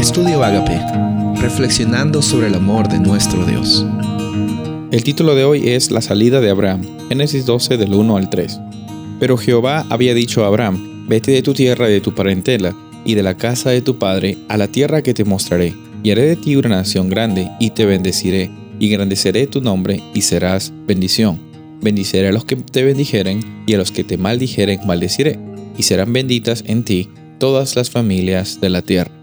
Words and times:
Estudio 0.00 0.42
Agape, 0.42 0.80
reflexionando 1.42 2.22
sobre 2.22 2.46
el 2.46 2.54
amor 2.54 2.88
de 2.88 2.98
nuestro 2.98 3.44
Dios. 3.44 3.84
El 4.90 5.04
título 5.04 5.34
de 5.34 5.44
hoy 5.44 5.68
es 5.68 5.90
La 5.90 6.00
salida 6.00 6.40
de 6.40 6.48
Abraham, 6.48 6.80
Génesis 7.10 7.44
12 7.44 7.76
del 7.76 7.92
1 7.92 8.16
al 8.16 8.30
3. 8.30 8.60
Pero 9.20 9.36
Jehová 9.36 9.84
había 9.90 10.14
dicho 10.14 10.42
a 10.42 10.46
Abraham, 10.46 11.06
vete 11.06 11.32
de 11.32 11.42
tu 11.42 11.52
tierra 11.52 11.90
y 11.90 11.92
de 11.92 12.00
tu 12.00 12.14
parentela, 12.14 12.74
y 13.04 13.12
de 13.12 13.22
la 13.22 13.36
casa 13.36 13.68
de 13.68 13.82
tu 13.82 13.98
padre, 13.98 14.38
a 14.48 14.56
la 14.56 14.68
tierra 14.68 15.02
que 15.02 15.12
te 15.12 15.24
mostraré, 15.24 15.74
y 16.02 16.10
haré 16.10 16.22
de 16.22 16.36
ti 16.36 16.56
una 16.56 16.70
nación 16.70 17.10
grande, 17.10 17.50
y 17.60 17.68
te 17.68 17.84
bendeciré, 17.84 18.50
y 18.78 18.86
engrandeceré 18.86 19.48
tu 19.48 19.60
nombre, 19.60 20.02
y 20.14 20.22
serás 20.22 20.72
bendición. 20.86 21.38
Bendiciré 21.82 22.28
a 22.28 22.32
los 22.32 22.46
que 22.46 22.56
te 22.56 22.84
bendijeren, 22.84 23.64
y 23.66 23.74
a 23.74 23.76
los 23.76 23.92
que 23.92 24.02
te 24.02 24.16
maldijeren 24.16 24.80
maldeciré, 24.86 25.38
y 25.76 25.82
serán 25.82 26.14
benditas 26.14 26.64
en 26.66 26.84
ti 26.84 27.10
todas 27.38 27.76
las 27.76 27.90
familias 27.90 28.62
de 28.62 28.70
la 28.70 28.80
tierra. 28.80 29.19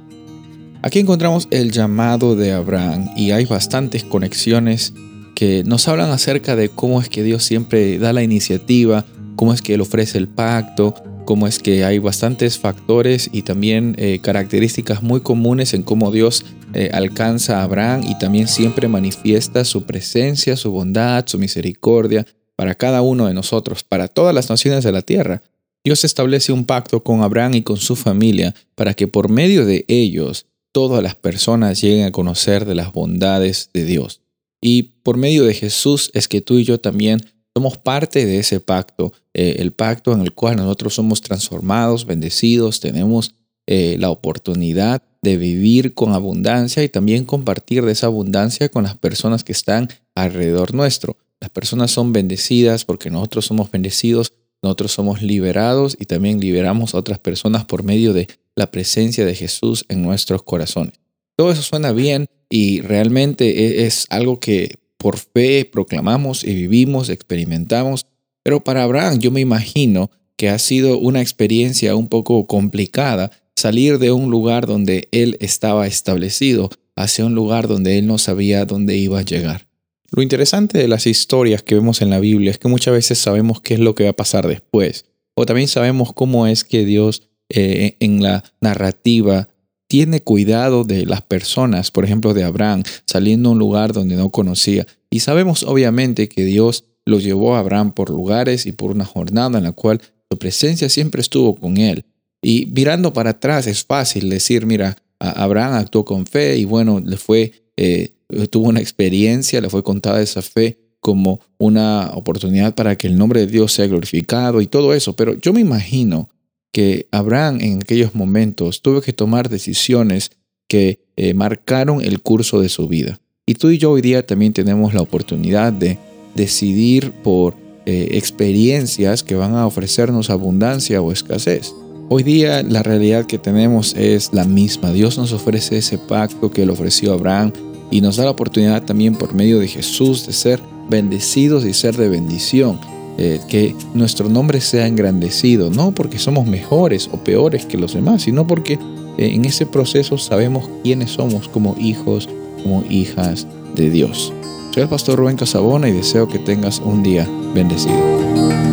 Aquí 0.88 1.00
encontramos 1.00 1.50
el 1.52 1.74
llamado 1.74 2.38
de 2.38 2.54
Abraham 2.54 3.10
y 3.18 3.32
hay 3.32 3.44
bastantes 3.44 4.06
conexiones 4.06 4.94
que 5.36 5.66
nos 5.66 5.90
hablan 5.90 6.12
acerca 6.12 6.56
de 6.56 6.70
cómo 6.70 7.02
es 7.02 7.10
que 7.10 7.24
Dios 7.24 7.44
siempre 7.44 8.00
da 8.00 8.14
la 8.14 8.24
iniciativa, 8.24 9.04
cómo 9.36 9.54
es 9.54 9.62
que 9.62 9.74
Él 9.74 9.82
ofrece 9.82 10.18
el 10.18 10.30
pacto, 10.30 10.94
cómo 11.26 11.46
es 11.46 11.60
que 11.60 11.84
hay 11.84 12.00
bastantes 12.00 12.58
factores 12.58 13.30
y 13.34 13.42
también 13.42 13.96
eh, 13.98 14.20
características 14.22 15.04
muy 15.04 15.20
comunes 15.20 15.74
en 15.74 15.84
cómo 15.84 16.10
Dios 16.10 16.46
eh, 16.74 16.90
alcanza 16.94 17.60
a 17.60 17.64
Abraham 17.64 18.04
y 18.08 18.18
también 18.18 18.48
siempre 18.48 18.88
manifiesta 18.88 19.66
su 19.66 19.84
presencia, 19.84 20.56
su 20.56 20.72
bondad, 20.72 21.26
su 21.28 21.38
misericordia 21.38 22.26
para 22.56 22.76
cada 22.76 23.02
uno 23.02 23.28
de 23.28 23.34
nosotros, 23.34 23.84
para 23.84 24.08
todas 24.08 24.34
las 24.34 24.50
naciones 24.50 24.86
de 24.86 24.94
la 24.94 25.02
tierra. 25.02 25.42
Dios 25.84 26.06
establece 26.06 26.54
un 26.54 26.64
pacto 26.64 27.04
con 27.04 27.24
Abraham 27.24 27.56
y 27.56 27.62
con 27.64 27.76
su 27.76 27.98
familia 27.98 28.56
para 28.76 28.94
que 28.94 29.10
por 29.10 29.28
medio 29.28 29.66
de 29.66 29.84
ellos 29.90 30.46
todas 30.78 31.02
las 31.02 31.16
personas 31.16 31.82
lleguen 31.82 32.06
a 32.06 32.12
conocer 32.12 32.64
de 32.64 32.76
las 32.76 32.94
bondades 32.94 33.72
de 33.74 33.84
Dios. 33.84 34.22
Y 34.62 34.84
por 35.02 35.18
medio 35.18 35.44
de 35.44 35.56
Jesús 35.56 36.12
es 36.14 36.28
que 36.28 36.40
tú 36.40 36.60
y 36.60 36.66
yo 36.66 36.80
también 36.80 37.26
somos 37.56 37.80
parte 37.80 38.28
de 38.28 38.38
ese 38.38 38.60
pacto, 38.60 39.12
eh, 39.34 39.56
el 39.58 39.74
pacto 39.74 40.14
en 40.14 40.22
el 40.22 40.36
cual 40.36 40.58
nosotros 40.58 40.94
somos 40.94 41.22
transformados, 41.22 42.06
bendecidos, 42.06 42.80
tenemos 42.80 43.34
eh, 43.66 43.96
la 43.98 44.12
oportunidad 44.12 45.02
de 45.24 45.38
vivir 45.38 45.96
con 45.96 46.14
abundancia 46.14 46.84
y 46.84 46.90
también 46.90 47.26
compartir 47.26 47.84
de 47.84 47.94
esa 47.94 48.06
abundancia 48.06 48.70
con 48.70 48.84
las 48.84 48.96
personas 48.96 49.44
que 49.44 49.54
están 49.54 49.90
alrededor 50.14 50.76
nuestro. 50.76 51.18
Las 51.42 51.50
personas 51.50 51.90
son 51.90 52.14
bendecidas 52.14 52.86
porque 52.86 53.10
nosotros 53.10 53.48
somos 53.48 53.72
bendecidos 53.72 54.32
nosotros 54.68 54.92
somos 54.92 55.22
liberados 55.22 55.98
y 56.00 56.06
también 56.06 56.40
liberamos 56.40 56.94
a 56.94 56.98
otras 56.98 57.20
personas 57.20 57.66
por 57.66 57.84
medio 57.84 58.14
de 58.14 58.28
la 58.56 58.72
presencia 58.72 59.26
de 59.26 59.36
Jesús 59.36 59.86
en 59.90 60.02
nuestros 60.02 60.44
corazones. 60.44 60.94
Todo 61.36 61.52
eso 61.52 61.62
suena 61.62 61.92
bien 61.92 62.28
y 62.50 62.82
realmente 62.82 63.66
e-, 63.66 63.86
es 63.86 64.08
algo 64.10 64.40
que 64.40 64.76
por 64.98 65.18
fe 65.18 65.66
proclamamos 65.66 66.44
y 66.44 66.54
vivimos, 66.54 67.10
experimentamos, 67.10 68.06
pero 68.44 68.64
para 68.64 68.84
Abraham 68.84 69.20
yo 69.20 69.32
me 69.32 69.42
imagino 69.42 70.10
que 70.36 70.50
ha 70.50 70.60
sido 70.60 70.98
una 71.00 71.22
experiencia 71.22 71.96
un 71.96 72.08
poco 72.08 72.48
complicada 72.48 73.32
salir 73.56 74.00
de 74.00 74.12
un 74.12 74.30
lugar 74.30 74.68
donde 74.68 75.08
él 75.12 75.38
estaba 75.40 75.88
establecido 75.88 76.70
hacia 76.96 77.26
un 77.26 77.36
lugar 77.36 77.68
donde 77.68 77.98
él 78.00 78.08
no 78.08 78.18
sabía 78.18 78.66
dónde 78.66 78.98
iba 78.98 79.20
a 79.20 79.24
llegar. 79.24 79.67
Lo 80.12 80.22
interesante 80.22 80.78
de 80.78 80.88
las 80.88 81.06
historias 81.06 81.64
que 81.64 81.76
vemos 81.76 82.02
en 82.02 82.10
la 82.10 82.20
Biblia 82.20 82.52
es 82.52 82.58
que 82.58 82.70
muchas 82.70 82.94
veces 82.94 83.18
sabemos 83.18 83.62
qué 83.62 83.74
es 83.74 83.80
lo 83.80 83.94
que 83.94 84.06
va 84.06 84.12
a 84.12 84.14
pasar 84.14 84.48
después. 84.48 85.06
O 85.36 85.46
también 85.46 85.68
sabemos 85.68 86.14
cómo 86.14 86.48
es 86.48 86.64
que 86.64 86.86
Dios 86.86 87.30
eh, 87.50 87.98
en 88.00 88.24
la 88.24 88.44
narrativa 88.62 89.50
tiene 89.88 90.22
cuidado 90.22 90.84
de 90.84 91.06
las 91.06 91.22
personas, 91.22 91.92
por 91.92 92.06
ejemplo 92.06 92.34
de 92.34 92.44
Abraham, 92.44 92.84
saliendo 93.06 93.50
a 93.50 93.52
un 93.54 93.60
lugar 93.60 93.94
donde 93.94 94.16
no 94.16 94.30
conocía. 94.30 94.86
Y 95.10 95.20
sabemos 95.20 95.64
obviamente 95.64 96.28
que 96.30 96.44
Dios 96.46 96.86
lo 97.06 97.20
llevó 97.20 97.56
a 97.56 97.60
Abraham 97.60 97.94
por 97.94 98.10
lugares 98.10 98.66
y 98.66 98.74
por 98.74 98.92
una 98.92 99.06
jornada 99.06 99.58
en 99.58 99.64
la 99.64 99.72
cual 99.72 100.02
su 100.30 100.38
presencia 100.38 100.90
siempre 100.90 101.22
estuvo 101.22 101.56
con 101.56 101.78
él. 101.78 102.06
Y 102.42 102.68
mirando 102.68 103.14
para 103.14 103.32
atrás 103.32 103.68
es 103.68 103.86
fácil 103.86 104.30
decir, 104.30 104.66
mira, 104.66 104.98
Abraham 105.20 105.74
actuó 105.76 106.06
con 106.06 106.26
fe 106.26 106.58
y 106.58 106.66
bueno, 106.66 107.00
le 107.00 107.18
fue 107.18 107.54
eh, 107.78 108.17
tuvo 108.50 108.68
una 108.68 108.80
experiencia, 108.80 109.62
le 109.62 109.70
fue 109.70 109.84
contada 109.84 110.22
esa 110.22 110.42
fe 110.42 110.80
como 111.00 111.40
una 111.58 112.12
oportunidad 112.14 112.76
para 112.76 112.98
que 112.98 113.08
el 113.08 113.18
nombre 113.18 113.42
de 113.42 113.48
Dios 113.48 113.72
sea 113.72 113.88
glorificado 113.88 114.62
y 114.62 114.68
todo 114.68 114.94
eso. 114.94 115.16
Pero 115.16 115.36
yo 115.36 115.54
me 115.54 115.62
imagino 115.62 116.30
que 116.72 117.08
Abraham 117.12 117.60
en 117.62 117.80
aquellos 117.82 118.16
momentos 118.16 118.82
tuvo 118.82 119.02
que 119.02 119.14
tomar 119.14 119.50
decisiones 119.50 120.32
que 120.68 121.00
eh, 121.16 121.34
marcaron 121.34 122.02
el 122.02 122.22
curso 122.22 122.60
de 122.60 122.70
su 122.70 122.88
vida. 122.88 123.20
Y 123.46 123.56
tú 123.56 123.70
y 123.70 123.78
yo 123.78 123.92
hoy 123.92 124.02
día 124.02 124.26
también 124.26 124.52
tenemos 124.52 124.94
la 124.94 125.02
oportunidad 125.02 125.72
de 125.72 125.98
decidir 126.36 127.12
por 127.24 127.56
eh, 127.86 128.10
experiencias 128.12 129.24
que 129.24 129.36
van 129.36 129.54
a 129.54 129.66
ofrecernos 129.66 130.30
abundancia 130.30 131.02
o 131.02 131.12
escasez. 131.12 131.74
Hoy 132.10 132.24
día 132.24 132.64
la 132.64 132.84
realidad 132.84 133.26
que 133.26 133.38
tenemos 133.38 133.96
es 133.96 134.34
la 134.34 134.44
misma. 134.44 134.92
Dios 134.92 135.18
nos 135.18 135.32
ofrece 135.32 135.78
ese 135.78 135.98
pacto 135.98 136.52
que 136.52 136.66
le 136.66 136.74
ofreció 136.74 137.14
Abraham 137.14 137.54
y 137.92 138.02
nos 138.02 138.18
da 138.18 138.26
la 138.26 138.32
oportunidad 138.32 138.84
también 138.84 139.16
por 139.16 139.34
medio 139.34 139.60
de 139.60 139.68
Jesús 139.68 140.26
de 140.26 140.34
ser 140.34 140.62
bendecidos 140.90 141.66
y 141.66 141.74
ser 141.74 141.96
de 141.98 142.10
bendición. 142.10 142.80
Eh, 143.20 143.40
que 143.48 143.76
nuestro 143.96 144.30
nombre 144.30 144.62
sea 144.62 144.86
engrandecido, 144.86 145.72
no 145.72 145.92
porque 145.92 146.20
somos 146.20 146.46
mejores 146.46 147.10
o 147.12 147.18
peores 147.18 147.66
que 147.66 147.76
los 147.76 147.96
demás, 147.96 148.22
sino 148.22 148.46
porque 148.46 148.74
eh, 148.74 149.32
en 149.34 149.46
ese 149.46 149.66
proceso 149.66 150.20
sabemos 150.20 150.70
quiénes 150.84 151.12
somos 151.12 151.48
como 151.48 151.76
hijos, 151.80 152.30
como 152.62 152.84
hijas 152.92 153.48
de 153.76 153.90
Dios. 153.90 154.32
Soy 154.72 154.84
el 154.84 154.90
pastor 154.90 155.18
Rubén 155.18 155.36
Casabona 155.36 155.90
y 155.90 155.94
deseo 155.94 156.28
que 156.28 156.38
tengas 156.38 156.80
un 156.80 157.02
día 157.02 157.28
bendecido. 157.56 158.67